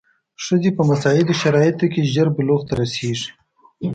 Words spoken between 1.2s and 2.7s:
شرایطو کې ژر بلوغ